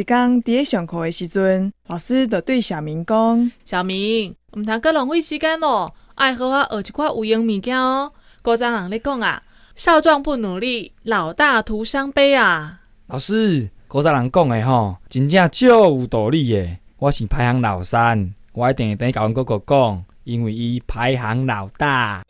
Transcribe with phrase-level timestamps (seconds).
[0.00, 8.12] 一天伫咧上课的时阵，老师就对小明讲：“小明，毋通阁浪费时间咯，爱好好学一寡有用物件哦。
[8.40, 9.42] 古早人咧讲啊，
[9.74, 12.78] 少壮不努力，老大徒伤悲啊。
[13.08, 16.76] 老师，古早人讲的吼，真正足有道理的。
[16.98, 22.22] 我是排行老三，我一定会等甲阮哥哥讲，因为伊排行老大。”